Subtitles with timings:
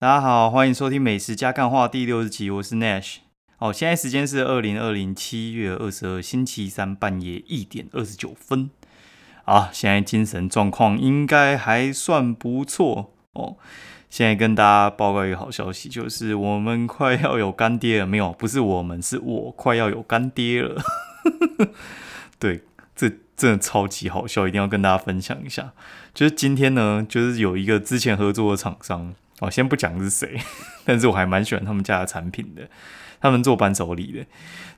[0.00, 3.16] 大家好，欢迎收听《美食加干话》第六十集，我是 Nash。
[3.58, 8.70] 哦，现在时间是二零二零七月二十二星期三半夜一点二十九分。
[9.44, 13.58] 啊，现在精神状况应该还算不错哦。
[14.08, 18.06] 现在跟大家报告一个好消息，就是我们快要有干爹了。
[18.06, 20.82] 没有，不是我们，是我快要有干爹了。
[22.40, 22.62] 对，
[22.96, 25.74] 这真的超级好笑，一定要跟大家分享一下。
[26.14, 29.14] 就是今天呢，就是有一个之前合作的厂商。
[29.40, 30.40] 哦，先不讲是谁，
[30.84, 32.68] 但是我还蛮喜欢他们家的产品的。
[33.20, 34.24] 他们做伴手礼的，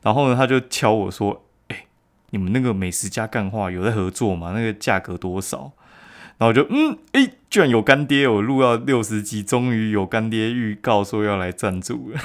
[0.02, 1.86] 然后呢，他就敲我说：“哎，
[2.30, 4.50] 你们那个美食家干话有在合作吗？
[4.52, 5.70] 那个价格多少？”
[6.38, 8.26] 然后我就嗯，哎，居然有干爹！
[8.26, 12.20] 我录到六十集，终于有干爹预告说要来赞助了，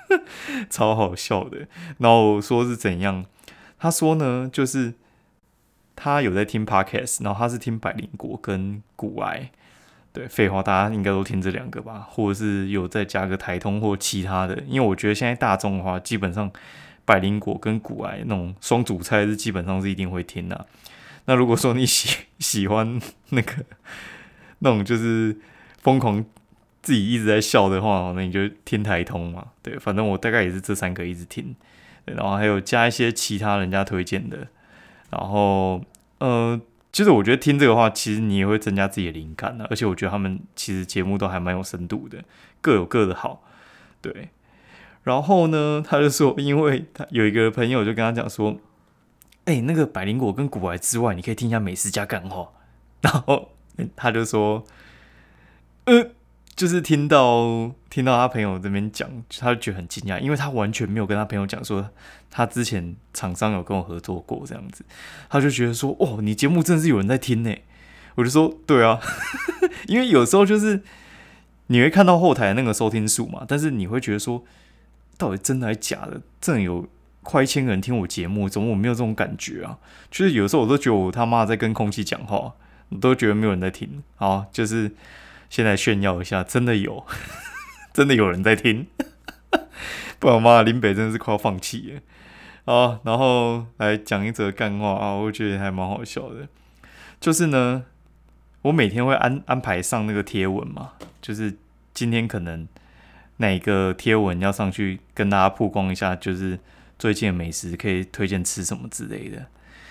[0.70, 1.68] 超好笑的。
[1.98, 3.26] 然后说是怎样？
[3.78, 4.94] 他说呢，就是
[5.94, 9.50] 他有在听 podcast，然后他是听百灵果跟古癌。
[10.12, 16.50] 对，废话，大家应该都听这两个吧，或者是有再加个台通或其他的，因为我觉得现在大众的话，基本上
[17.06, 20.66] 百灵果跟古癌那种双主菜是基本上是一定会听的。
[21.24, 23.00] 那如果说你喜 喜欢
[23.30, 23.64] 那个
[24.58, 25.34] 那种就是
[25.80, 26.22] 疯狂
[26.82, 29.46] 自己一直在笑的话，那你就听台通嘛。
[29.62, 31.56] 对，反正我大概也是这三个一直听，
[32.04, 34.48] 然后还有加一些其他人家推荐的，
[35.10, 35.82] 然后
[36.18, 36.60] 呃。
[36.92, 42.22] 其实我觉得听这个话，其实你也会增加自己的灵感的，而且我觉得他们其实节目都还蛮有深度的，
[42.60, 43.42] 各有各的好，
[44.00, 44.28] 对。
[45.02, 48.56] 然后呢，他就说，因为他有一个朋友就跟他讲说，
[49.46, 52.50] 哎，那个百灵果跟古玩之外，你可以听一下美食家干话。
[53.00, 53.50] 然后
[53.96, 54.64] 他就说，
[55.86, 56.10] 呃。
[56.54, 59.08] 就是听到听到他朋友这边讲，
[59.38, 61.88] 他就觉得很惊讶，因为他完全没有跟他朋友讲说
[62.30, 64.84] 他之前厂商有跟我合作过这样子，
[65.30, 67.54] 他就觉得说哦，你节目真的是有人在听呢。
[68.16, 69.00] 我就说对啊，
[69.88, 70.82] 因为有时候就是
[71.68, 74.44] 你会看到后台那个收听数嘛，但是你会觉得说
[75.16, 76.20] 到底真的还是假的？
[76.38, 76.86] 真的有
[77.22, 79.78] 快一千个人听我节目，怎么我没有这种感觉啊？
[80.10, 82.52] 就是有时候我都觉得我他妈在跟空气讲话，
[82.90, 84.02] 我都觉得没有人在听。
[84.16, 84.92] 好，就是。
[85.52, 87.04] 现在炫耀一下，真的有，
[87.92, 88.86] 真的有人在听，
[90.18, 92.00] 不然妈林北真的是快要放弃了。
[92.64, 96.48] 好，然后来讲一则干话啊，我觉得还蛮好笑的。
[97.20, 97.84] 就是呢，
[98.62, 101.54] 我每天会安安排上那个贴文嘛，就是
[101.92, 102.66] 今天可能
[103.36, 106.58] 哪个贴文要上去跟大家曝光一下，就是
[106.98, 109.44] 最近的美食可以推荐吃什么之类的。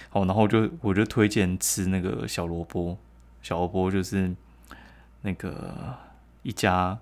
[0.09, 2.97] 好，然后就我就推荐吃那个小萝卜，
[3.43, 4.33] 小萝卜就是。
[5.23, 5.97] 那个
[6.43, 6.97] 一家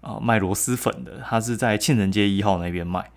[0.00, 3.10] 啊卖螺蛳粉的，他是在庆城街一号那边卖，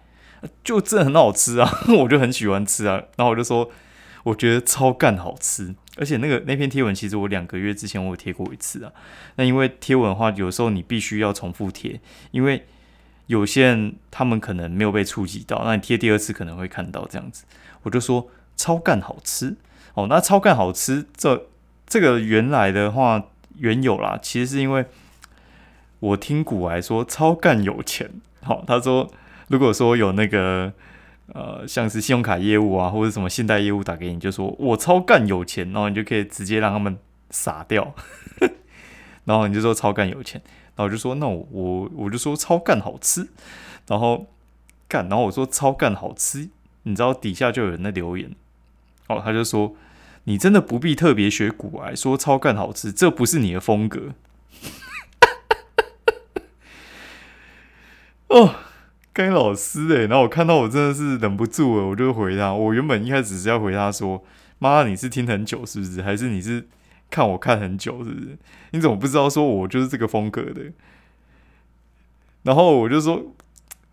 [0.63, 1.69] 就真的很好吃啊，
[1.99, 3.03] 我就很喜欢吃啊。
[3.15, 3.69] 然后我就说，
[4.23, 8.91] 我觉得超干好吃，而且那个那篇贴文其实我两个月之前我有贴过一次啊。
[9.35, 11.99] 那因为贴文的话，有时候你必须要重复贴，
[12.31, 12.65] 因为
[13.27, 17.43] 有些人他们可能没有被触及到，那你贴第二次可能会看到这样子。
[17.83, 19.57] 我就说超干好吃
[19.93, 21.47] 哦，那超干好吃这
[21.85, 23.27] 这个原来的话。
[23.59, 24.85] 原有啦，其实是因为
[25.99, 28.09] 我听古来说超干有钱，
[28.41, 29.11] 好，他说
[29.47, 30.71] 如果说有那个
[31.33, 36.97] 呃像是信用卡业务啊或者什么信贷业务打给你，就说我超干有钱，然后你就可以直接让他们
[37.29, 37.93] 傻掉，
[39.25, 43.27] 然后你就说超干有钱，然后我就说那我我我就说超干好吃，
[43.87, 44.27] 然后
[44.87, 46.49] 干，然后我说超干好吃，
[46.83, 48.31] 你知道底下就有人在留言，
[49.07, 49.75] 哦，他就说。
[50.27, 54.13] 你真的不必特别学古癌说超干好吃，这不是你的风格。
[58.27, 58.55] 哦，
[59.13, 62.53] 该老师哎，然后我看到我真的是忍不住了，我就回他。
[62.53, 64.21] 我原本一开始是要回他说
[64.59, 66.01] ：“妈，你是听很久是不是？
[66.01, 66.67] 还是你是
[67.09, 68.37] 看我看很久是不是？
[68.71, 70.61] 你怎么不知道说我就是这个风格的？”
[72.43, 73.33] 然后我就说：“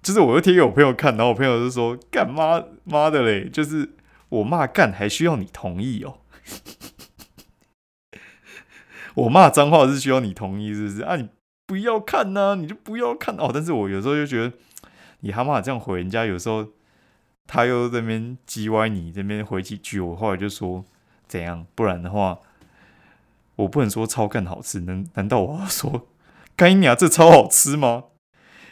[0.03, 3.91] 就是我又贴给我朋友看，然后我朋友就说：‘干妈妈的嘞！’就是
[4.31, 6.19] 我骂干还需要你同意哦。”
[9.15, 11.17] 我骂脏话是需要你同意，是不是啊？
[11.17, 11.29] 你
[11.67, 13.51] 不要看呐，你就不要看哦。
[13.53, 14.53] 但是我有时候就觉得，
[15.21, 16.69] 你他妈这样回人家，有时候
[17.47, 20.85] 他又那边叽歪你，这边回几句，我后来就说
[21.29, 21.67] 怎样？
[21.75, 22.41] 不然的话，
[23.57, 26.09] 我不能说超干好吃，难难道我要说
[26.57, 26.95] 干你啊？
[26.95, 28.05] 这超好吃吗？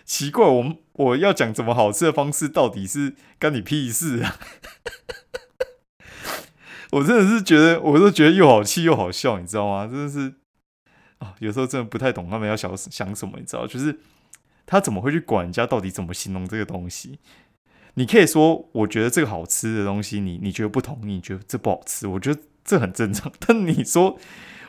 [0.05, 4.37] 奇怪，我我要讲怎么好吃的方式，到底是干你屁事啊？
[6.93, 9.87] 我真的是觉得，我都觉得又好气又好笑，你知道吗？
[9.87, 10.35] 真的是
[11.19, 13.67] 啊，有时候真的不太懂他们要想想什么，你知道？
[13.67, 13.99] 就是
[14.67, 17.19] 他怎么会去管人家到底怎么形容这个东西？
[17.95, 23.33] 你可以说，我觉得这个好吃的东西，你你觉得不同意，你觉得这不好吃，我觉得这很正常。
[23.41, 24.19] 但你说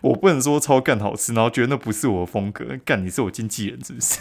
[0.01, 2.77] 我不能说超干好吃，然后觉得那不是我的风格。
[2.85, 4.19] 干，你是我经纪人是不是？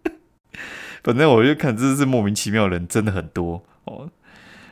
[1.04, 4.10] 反正我就看，这是莫名其妙的人真的很多哦。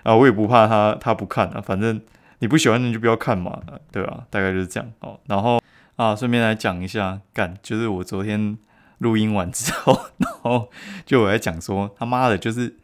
[0.03, 1.61] 啊，我也不怕他，他不看啊。
[1.61, 2.01] 反正
[2.41, 3.59] 你不喜欢你就不要看嘛，
[3.91, 4.27] 对吧？
[4.29, 5.19] 大概就是这样哦。
[5.27, 5.63] 然后
[5.97, 8.59] 啊，顺便来讲一下，干，就是我昨天
[8.99, 10.69] 录音完之后， 然后
[11.07, 12.77] 就我在讲说，他妈的，就是。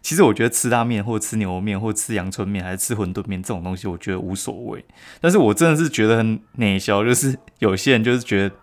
[0.00, 4.82] 其实我觉得吃拉面，或者吃牛肉面，或者吃阳春面，还是吃馄饨面这种东西，我觉得无所谓。
[5.20, 8.54] 但是我真的是觉得很内销，就是有些人就是觉得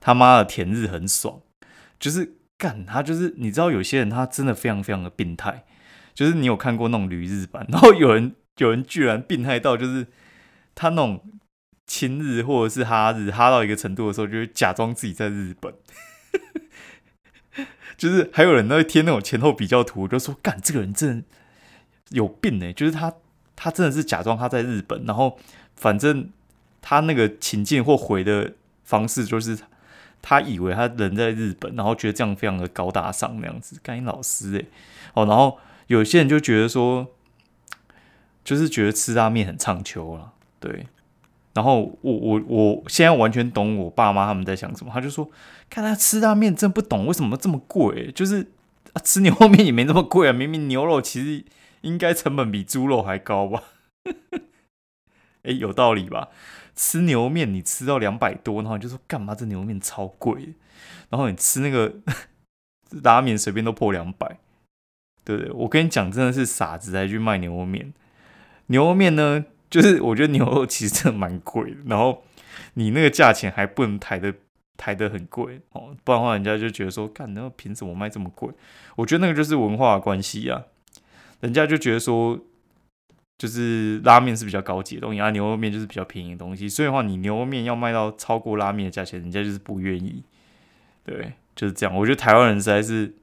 [0.00, 1.40] 他妈的甜日很爽，
[1.98, 5.64] 就是干他就是你知道有些人他真的非常非常的病态，
[6.12, 10.06] 就是你有看过那种驴日版，然后有人有人居然病态到就是
[10.74, 11.22] 他那种
[11.86, 15.74] 亲日或者是哈日哈到一个程度的时候，就会假装自己在日本。
[17.98, 21.26] 就是还有人会贴那种前后比较图，就说干这个人真的
[22.10, 22.72] 有病呢。
[22.72, 23.12] 就是他
[23.54, 25.38] 他真的是假装他在日本，然后
[25.76, 26.30] 反正
[26.80, 29.56] 他那个情境或回的方式，就是
[30.20, 33.78] 他以为他人在日本，然后觉得这样非常的高大上那样子。
[33.82, 34.66] 干老师诶，
[35.14, 37.06] 哦，然后有些人就觉得说，
[38.44, 40.86] 就是觉得吃拉面很唱秋了，对。
[41.54, 45.30] 然后我我我现在完全懂我爸妈他们在想什么，他就说，
[45.68, 48.52] 看他吃拉面真不懂为什么这么贵，就是
[49.04, 51.44] 吃牛肉面也没那么贵啊，明明牛肉其实
[51.82, 53.64] 应该成本比猪肉还高吧？
[55.44, 56.28] 哎，有道理吧？
[56.74, 60.54] 吃牛肉面你吃到两百多，然后就说干嘛这牛肉面超贵？
[61.10, 61.96] 然后你吃那个
[63.02, 64.38] 拉面随便都破两百，
[65.22, 65.52] 对不对？
[65.52, 67.92] 我跟你讲，真的是傻子才去卖牛肉面，
[68.66, 69.44] 牛肉面呢？
[69.70, 72.22] 就是我觉得牛肉其实真的蛮贵的，然后
[72.74, 74.34] 你那个价钱还不能抬的
[74.76, 78.50] 抬的很贵哦，不然的话人家就觉得说，干，那凭什么卖这么贵？
[78.96, 80.64] 我觉得那个就是文化关系啊，
[81.40, 82.38] 人家就觉得说，
[83.38, 90.22] 就是拉面是比较高级的东西，而牛肉面就是比较便宜的东西，所以的话你牛肉面要卖到超过拉面的价钱，人家就是不愿意。
[91.06, 91.96] 对，就是这样。
[91.96, 93.14] 我觉得台湾人实在是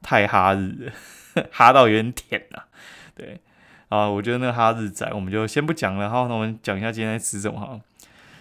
[0.00, 0.92] 太哈日了，
[1.50, 2.66] 哈到有点甜了。
[3.16, 3.40] 对。
[3.88, 6.10] 啊，我觉得那个哈日仔我们就先不讲了。
[6.10, 7.80] 好，那我们讲一下今天在吃什么哈。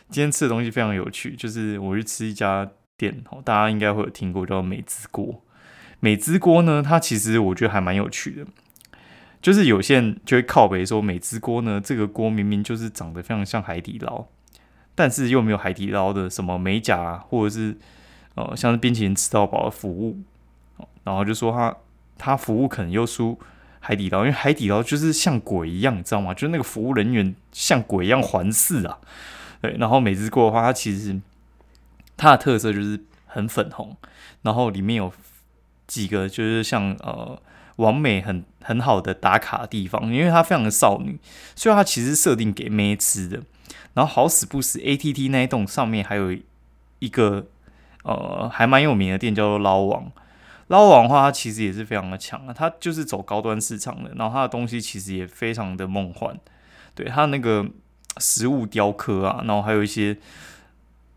[0.10, 5.42] 今天吃的东西非常有趣，就是我去吃一家店，大家应该会有听过，叫美滋锅。
[6.00, 8.46] 美滋锅呢，它其实我觉得还蛮有趣的，
[9.42, 14.26] 就是有些人就会靠北说，美滋锅呢，这个锅明明就是长得非常像海底捞，
[14.96, 17.78] 但是又没有海底捞的什么美甲啊或者是
[18.36, 20.20] 呃像是冰淇淋吃到饱的服务，
[21.04, 21.76] 然后就说它
[22.18, 23.40] 它服务可能又输。
[23.88, 26.34] 海底捞，因为海底捞就是像鬼一样，你知道吗？
[26.34, 28.98] 就是那个服务人员像鬼一样环视啊。
[29.62, 31.18] 对，然后美滋过的话，它其实
[32.18, 33.96] 它的特色就是很粉红，
[34.42, 35.14] 然后里面有
[35.88, 37.42] 几个就是像呃
[37.78, 41.18] 完美很很好的打卡地方，因为它非常的少女，
[41.56, 43.42] 所以它其实设定给妹吃的。
[43.94, 46.36] 然后好死不死，ATT 那一栋上面还有
[47.00, 47.48] 一个
[48.04, 50.12] 呃还蛮有名的店叫做捞王。
[50.68, 56.38] 捞王的话，它其实也是非常的强啊，它就是走高端市场的，然后它的东西其实也非常的梦幻，
[56.94, 57.66] 对它那个
[58.18, 60.18] 实物雕刻啊，然后还有一些，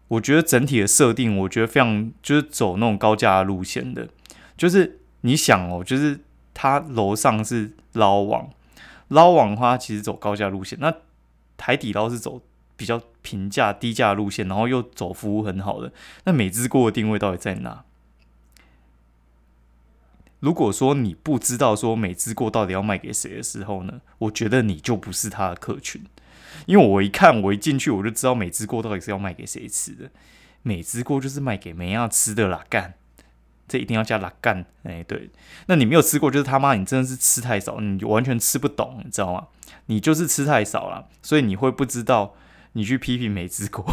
[0.07, 4.09] 我觉得整体的设定，我觉得非常就是走那种高价路线的，
[4.57, 6.21] 就是你想哦，就是
[6.55, 8.51] 它楼上是捞王，
[9.09, 10.95] 捞王的话其实走高价路线，那
[11.59, 12.41] 海底捞是走
[12.77, 15.93] 比较平价低价路线，然后又走服务很好的，
[16.25, 17.83] 那美之锅的定位到底在哪？
[20.41, 26.03] 如果说你不知道说美之锅到底要卖给谁的时候呢，我觉得你就不是他的客群，
[26.67, 30.11] 因为我一看我一进去我就知道美之锅到底是要卖给谁吃的，
[30.63, 32.95] 美之锅就是卖给没要吃的啦干，
[33.69, 35.31] 这一定要加啦干，哎对，
[35.67, 39.47] 那你没有吃过就是他妈你真的是吃太少，你完全吃不懂，你知道吗？
[39.87, 42.35] 你就是吃太少了，所以你会不知道
[42.73, 43.85] 你去批评美之锅。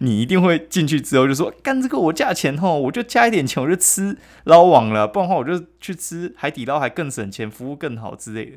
[0.00, 8.52] 你一定会进去之后就说干这个我价钱吼，我就加一点钱我就吃捞网了，不然的话我就去吃海底捞还更省钱，服务更好之类的。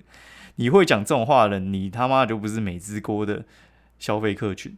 [0.55, 3.43] 你会讲这种话的人，你他妈就不是美之锅的
[3.99, 4.77] 消费客群。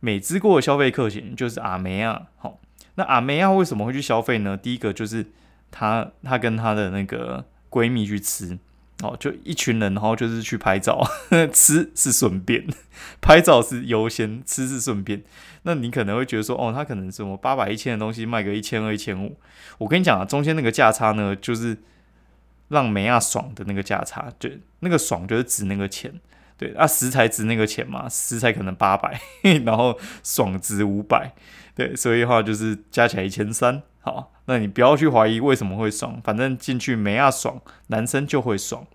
[0.00, 2.58] 美之锅的消费客群就是阿梅亚，好，
[2.96, 4.56] 那阿梅亚为什么会去消费呢？
[4.56, 5.26] 第一个就是
[5.70, 8.58] 她她跟她的那个闺蜜去吃。
[9.02, 11.02] 哦，就一群人，然后就是去拍照，
[11.52, 12.66] 吃是顺便，
[13.20, 15.22] 拍照是优先，吃是顺便。
[15.64, 19.36] 那你可能会觉得说，哦，他可能什么八百一千的东西卖个一千二、一千五。
[19.78, 21.76] 我跟你讲啊，中间那个价差呢，就是
[22.68, 26.12] 让梅亚爽的那个价差，对，那个爽就是值那个钱，
[26.56, 29.20] 对，啊，食材值那个钱嘛，食材可能八百，
[29.64, 31.32] 然后爽值五百，
[31.74, 33.82] 对，所以的话就是加起来一千三。
[34.00, 38.86] 好，那你不要去怀疑为什么会爽，反正进去没啊爽，男生就会爽。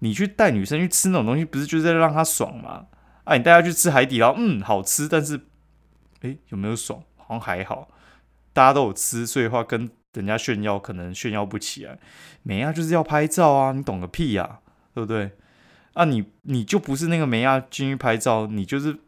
[0.00, 2.86] 你去带女生去吃那种东西，不是就是在让她爽吗？
[3.24, 5.40] 啊，你带他去吃海底捞，嗯，好吃，但是，
[6.22, 7.00] 哎，有没有爽？
[7.16, 7.88] 好像还好。
[8.52, 11.98] 大家都有吃，所以话跟人家炫耀，可能炫耀不起来。
[12.42, 14.58] 美亚就是要拍照啊，你懂个屁呀，
[14.92, 15.30] 对不对？
[15.94, 18.98] 啊，你你就不是那个美亚进去拍照，你就是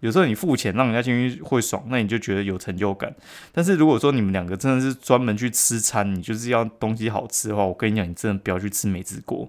[0.00, 3.14] 有时候你付钱让人家进去会爽，那你就觉得有成就感。
[3.52, 9.48] 但是如果说你们两个真的是专门去吃餐，你就是要东西好吃的话，我跟你讲，你真的不要去吃美之锅，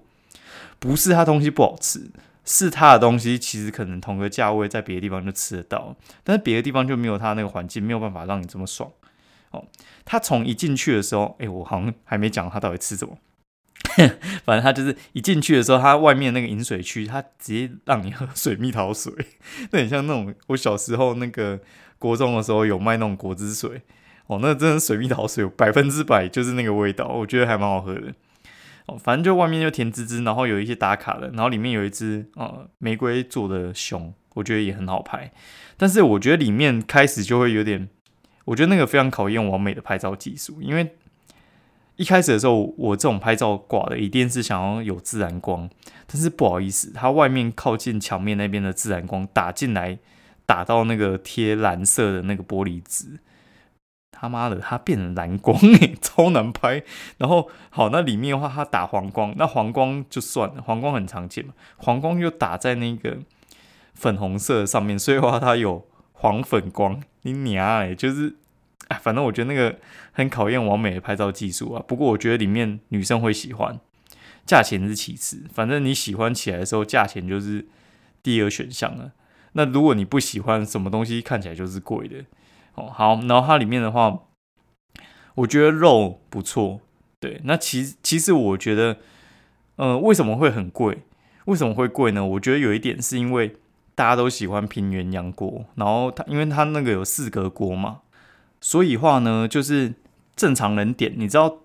[0.78, 2.10] 不是他东西不好吃。
[2.44, 5.94] 是他的东西，其实可能同个价位在别的地方就吃得到，
[6.24, 8.90] 但是别的地方就没有他那个环境，没有办法让你这么爽。
[9.52, 9.64] 哦，
[10.04, 13.16] 他从一进去的时候，哎，我好像还没讲他到底吃什么。
[14.44, 19.12] 反正他就是一进去的时候，他外面那个饮水区，他直接让你喝水蜜桃水，
[19.72, 21.60] 那很像那种我小时候那个
[21.98, 23.82] 国中的时候有卖那种果汁水。
[24.28, 28.14] 哦，那真的水蜜桃水，百分之百就是那个味道，我觉得还蛮好喝的。
[28.86, 35.32] 哦，反正就外面就甜滋滋，然后有一些打卡的，然后里面有一只呃玫瑰做的熊，我觉得也很好拍。
[35.76, 37.88] 但是我觉得里面开始就会有点，
[38.44, 40.94] 我觉得那个非常考验完美的拍照技术，因为
[42.02, 45.70] 一开始的时候我这种拍照挂的一定是想要有自然光，
[46.08, 49.98] 但是不好意思，它外面靠近墙面那边的自然光打进来，
[50.44, 53.20] 打到那个贴蓝色的那个玻璃纸。
[54.10, 56.82] 他妈的，它变成蓝光诶， 超难拍。
[57.18, 61.52] 然后好，那里面的话，它打黄光，那黄光就算了，黄光很常见嘛。
[61.76, 63.18] 黄光又打在那个
[63.94, 67.00] 粉红色上面，所以话它有黄粉光。
[67.22, 68.36] 你娘诶，就是
[68.94, 69.78] 反正我觉得那个
[70.12, 71.84] 很考验完美的拍照技术啊。
[71.86, 73.78] 不过我觉得里面女生会喜欢，
[74.44, 75.44] 价钱是其次。
[75.52, 77.66] 反正你喜欢起来的时候，价钱就是
[78.22, 79.12] 第二选项了。
[79.52, 82.24] 那如果你不喜欢什么东西，看起来就是贵的。
[82.74, 84.20] 哦，好，然后它里面的话，
[85.34, 86.80] 我觉得肉不错。
[87.20, 88.96] 对，那其其实我觉得，
[89.76, 91.02] 呃，为什么会很贵？
[91.44, 92.24] 为什么会贵呢？
[92.24, 93.56] 我觉得有一点是因为
[93.94, 98.00] 大家都喜欢平原羊锅，然后它因为它那个有四格锅嘛，
[98.62, 99.92] 所以话呢，就是
[100.34, 101.58] 正常人点，你知道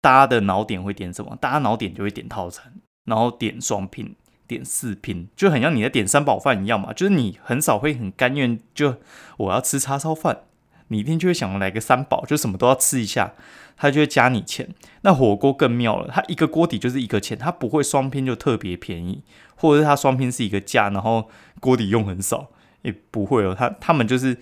[0.00, 1.36] 大家的脑点会点什么？
[1.38, 2.72] 大家脑点就会点套餐，
[3.04, 4.16] 然后点双拼。
[4.46, 8.96] 点四拼就很像你在点三宝饭一样嘛，就是你很少会很甘愿就
[9.36, 10.40] 我要吃叉烧饭，
[10.88, 13.34] 你一定就会想来个三宝，就什么都要吃一下，
[13.76, 14.74] 他就会加你钱。
[15.02, 19.22] 那火锅更妙了，它一个锅底就是一个钱，它不会双拼就特别便宜，
[19.54, 22.48] 或者是它双拼是一个价，然后锅底用很少，
[22.82, 24.36] 也不会哦，他他们就是。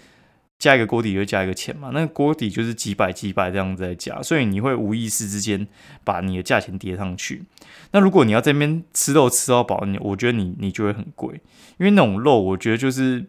[0.58, 5.66] 加一个锅底就加一个钱嘛，那个锅底就是几百几百这样子在加，所以你会无意识之间
[6.02, 7.44] 把你的价钱叠上去。
[7.92, 11.40] 那如果你要这边吃肉吃到饱，你我觉得你你就会很贵，
[11.78, 13.26] 因为那种肉我觉得就是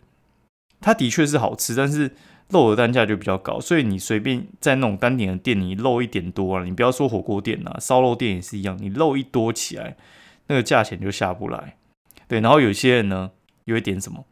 [0.82, 2.12] 它的确是好吃，但是
[2.50, 9.96] 肉的单价就比较高，所以你随便在那种单点的店，你肉一点多了，你不要说火锅店啊，烧肉店也是一样，你肉一多起来，
[10.48, 11.76] 那个价钱就下不来。
[12.28, 13.30] 对，然后有些人呢，
[13.66, 14.26] 又会点什么？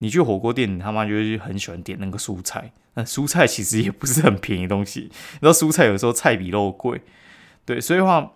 [0.00, 2.72] 你去火锅店，你他妈就是很喜欢点那个蔬菜。
[2.94, 5.02] 那蔬菜其实也不是很便宜东西，
[5.40, 7.00] 你知道蔬菜有时候菜比肉贵。
[7.64, 8.32] 对，所以话，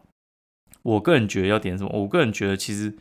[0.83, 1.91] 我个人觉得要点什么？
[1.93, 2.95] 我个人觉得其实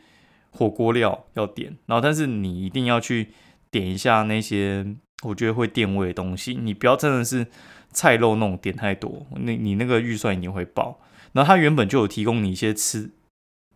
[0.50, 3.28] 火锅料要点，然后但是你一定要去
[3.70, 4.84] 点一下那些
[5.22, 6.54] 我觉得会垫味的东西。
[6.54, 7.46] 你不要真的是
[7.92, 11.00] 菜肉那种点太多，那你那个预算一定会爆。
[11.32, 13.10] 然后他原本就有提供你一些吃。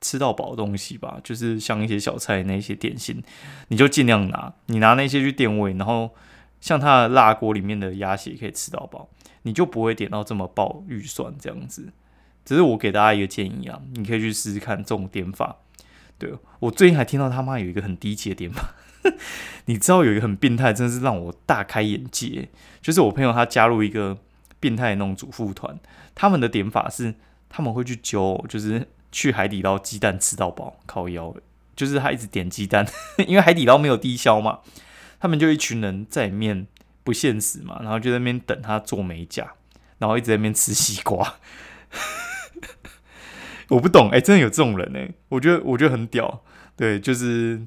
[0.00, 3.22] 吃到饱的东西吧，就是像一些小菜那些点心，
[3.68, 6.10] 你就尽量拿，你拿那些去垫位，然后
[6.60, 9.08] 像它的辣锅里面的鸭血可以吃到饱，
[9.42, 11.92] 你就不会点到这么爆预算这样子。
[12.44, 15.56] 只是我给大家一个建议啊，你可以去试试看这种点法。
[16.16, 18.74] 对我最近还听到他妈有一个很低级的点法，
[19.66, 22.48] 你知道有一个很变态，真的是让我大开眼界。
[22.80, 24.16] 就是我朋友他加入一个
[24.58, 25.78] 变态那种主妇团，
[26.14, 27.14] 他们的点法是
[27.48, 28.88] 他们会去揪，就是。
[29.10, 31.34] 去海底捞鸡蛋吃到饱，靠腰，
[31.74, 32.86] 就是他一直点鸡蛋，
[33.26, 34.60] 因为海底捞没有低消嘛，
[35.20, 36.66] 他们就一群人在里面
[37.04, 39.54] 不现实嘛，然后就在那边等他做美甲，
[39.98, 41.36] 然后一直在那边吃西瓜，
[43.68, 46.42] 我不懂，哎，真的有这种人哎，我觉得我觉得很屌，
[46.76, 47.60] 对，就是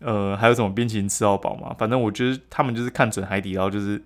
[0.00, 4.02] 呃，还有什么冰淇淋吃到饱嘛，反正我觉得他们就是看准海底捞，就是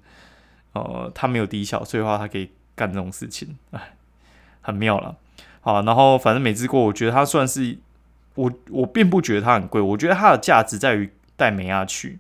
[0.73, 3.97] 呃，他没有低消，所以话他可以干这种事情，哎，
[4.61, 5.17] 很妙了。
[5.62, 7.76] 好，然后反正美之锅，我觉得它算是
[8.35, 12.19] 我我并不觉得它很贵，我觉得它的价值在于带美亚去，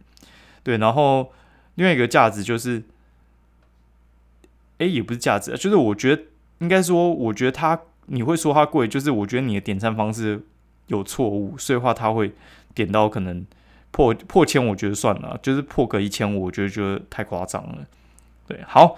[0.62, 1.32] 对，然后
[1.76, 2.82] 另外一个价值就是，
[4.76, 6.22] 哎，也不是价值，就是我觉得
[6.58, 10.42] 应该说，我觉得它你会说它贵，就是我觉得你的点餐方式
[10.88, 12.34] 有错误，所以话它会
[12.74, 13.46] 点到可能
[13.90, 17.86] 破破千，我觉得算了，就是破个一千五，我觉得觉得太夸张了，
[18.46, 18.96] 对，好，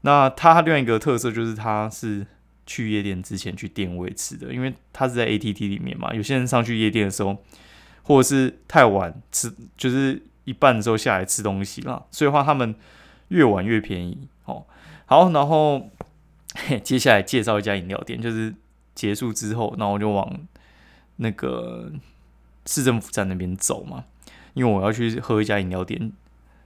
[0.00, 2.26] 那它另外一个特色就是它是。
[2.66, 6.12] 去夜店之前去店位吃的，因为他是在 ATT 里面嘛。
[6.14, 7.36] 有些人上去夜店的时候
[8.02, 12.04] 或者是太晚吃，就是一半的时候下来吃东西啦。
[12.10, 12.74] 所以话他们
[13.28, 14.64] 越晚越便宜哦。
[15.06, 15.90] 好，然后
[16.82, 18.54] 接下来介绍一家饮料店，就是
[18.94, 20.40] 结束之后，然后我就往
[21.16, 21.92] 那个
[22.66, 24.04] 市政府站那边走嘛，
[24.54, 26.12] 因为我要去喝一家饮料店，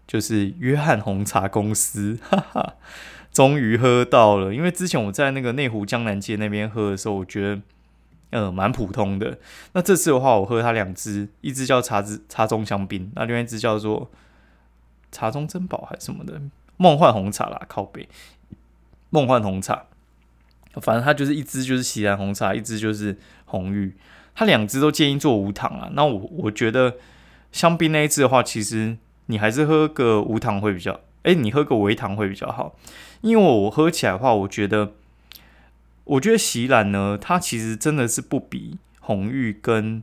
[0.07, 2.75] 就是约翰红茶公司，哈哈，
[3.39, 4.53] 终于喝到了。
[4.53, 7.63] 因为之前我在那个内湖江南街那边喝的时候，我觉得。
[8.31, 9.39] 呃，蛮普通的。
[9.73, 14.11] 那这次的话，我喝它两支，一支叫茶之茶中香槟，那另外一支叫做
[15.11, 16.39] 茶中珍宝还是什么的
[16.77, 18.07] 梦幻红茶啦，靠背
[19.09, 19.85] 梦幻红茶。
[20.75, 23.17] 反正它就是一支就是喜兰红茶，一支就是
[23.47, 23.97] 红玉。
[24.35, 25.89] 它两支都建议做无糖啊。
[25.95, 26.97] 那我我觉得
[27.51, 32.77] 香槟那一支的话，其实你还是喝个无糖会比较，哎，你喝个微糖会比较好。
[33.21, 34.93] 因为我喝起来的话，我觉得。
[36.11, 40.03] 我觉得席兰呢，它其实真的是不比红玉跟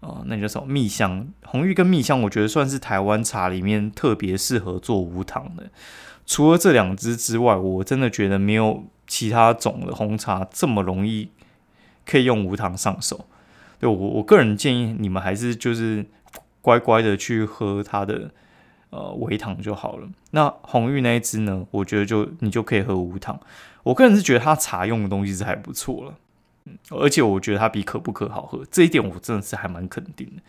[0.00, 1.28] 啊，那叫什么蜜香？
[1.44, 5.70] 红玉跟蜜香，我觉得算是台湾茶里面特别适合做无糖的。
[6.24, 11.28] 除了这两支之外，我真的觉得没有其他种的红茶这么容易
[12.06, 13.26] 可以用无糖上手。
[13.78, 16.06] 对我，我个人建议你们还是就是
[16.62, 18.30] 乖乖的去喝它的
[18.92, 20.08] 呃微糖就好了。
[20.30, 23.40] 那红玉那一支呢，我觉得就你就可以喝无糖。
[23.82, 26.14] 我个人是觉得它茶用的东西是还不错了，
[26.66, 30.42] 嗯，而且我觉得它比可不可好喝，这一点我真的是还蛮肯定的。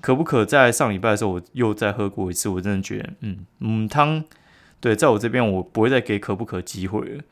[0.00, 4.24] 可不可在上礼拜的时候我又再喝过一次，我真的觉得，嗯，嗯汤，
[4.80, 7.22] 对，在我这边我不会再给可不可机会了。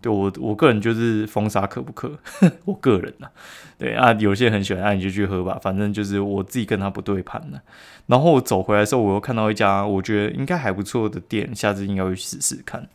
[0.00, 2.18] 对我我个人就是封杀可不可，
[2.64, 3.28] 我个人呐，
[3.76, 7.60] 对啊，有些很喜欢，那你就去喝吧，反正就是我自己跟他不对盘的。
[8.06, 12.88] 然后我走回来的时候，我又看到一家我觉得应该还不错的店，下次应该会试试看。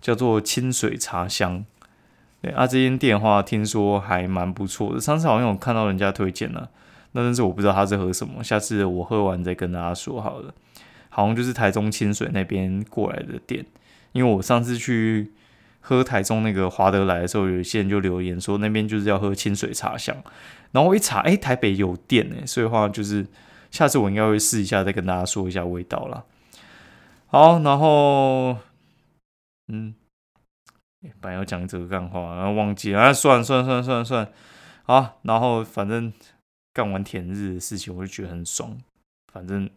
[0.00, 1.64] 叫做清水茶香，
[2.40, 5.00] 对啊，这间店的话，听说还蛮不错的。
[5.00, 6.70] 上次好像有看到人家推荐了，
[7.12, 10.54] 那但是我不知道他是喝什么，下次我喝完再跟大家说好了。
[11.08, 13.64] 好像就是台中清水那边过来的店，
[14.12, 15.32] 因为我上次去
[15.86, 20.16] 喝台中那个华德来的时候，有一些人就留言说那边就是要喝清水茶香，
[20.72, 23.24] 然后我一查，哎，台北有店哎，所以话就是
[23.70, 26.24] 下次我应该会试一下，再跟大家说一下味道啦。
[27.28, 28.58] 好，然后。
[29.68, 29.96] 嗯，
[31.20, 34.30] 本来要讲这个干话，然后忘记了，啊，算了算了算了算了算了，
[34.84, 36.12] 好，然后反正
[36.72, 38.78] 干完舔日的事情，我就觉得很爽。
[39.32, 39.68] 反正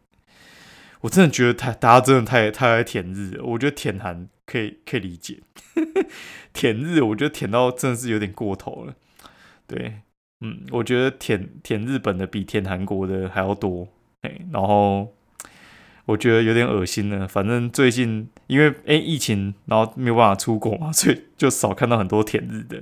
[1.02, 5.40] 我真的觉得太，大家真的太太爱舔日，我觉得舔韩可以可以理解，
[6.52, 8.96] 舔日我觉得舔到真的是有点过头了。
[9.68, 10.02] 对，
[10.42, 13.88] 嗯，我觉得舔舔日本的比舔韩国的还要多，
[14.22, 15.14] 哎，然后。
[16.06, 17.28] 我觉得有点恶心了。
[17.28, 22.82] 反正最近因为诶疫情，然后没有办法出国嘛， 所以就少看到很多舔日的。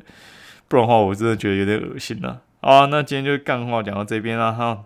[0.70, 2.44] 不然的话，我真的觉得有点恶心了。
[2.62, 4.86] 好，那今天就干话讲到这边了哈。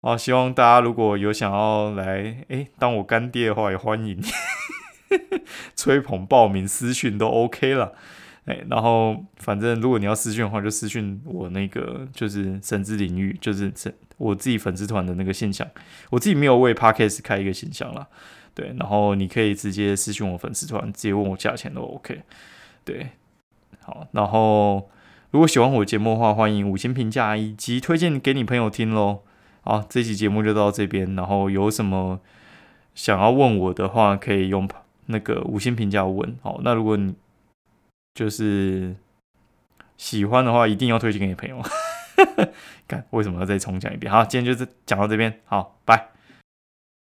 [0.00, 4.20] 好，希望大家如果有想要来诶当我干爹的话，也欢迎
[5.76, 7.92] 吹捧报名私讯都 OK 了。
[8.44, 13.72] 哎，然后反正如果你要私讯的话，就私讯我那个就是神之领域，就是
[14.16, 15.64] 我自己粉丝团的那个现象。
[16.10, 18.08] 我自己没有为 Parkes 开一个形象啦，
[18.52, 22.22] 对，然后你可以直接私讯我粉丝团，直接问我价钱都 OK。
[22.84, 23.10] 对，
[23.82, 24.90] 好，然后
[25.30, 29.20] 如果喜欢我节目的话，欢迎五星评价以及推荐给你朋友听喽。
[29.60, 32.18] 好，这期节目就到这边，然后有什么
[32.96, 34.66] 想要问我的话，可以用
[35.06, 36.36] 那个五星评价问。
[36.42, 37.14] 好，那如果你
[38.14, 38.94] 就是
[39.96, 41.62] 喜欢的话，一定要推荐给你朋友。
[42.86, 44.12] 看为什么要再重讲一遍？
[44.12, 46.08] 好，今天就是讲到这边，好，拜。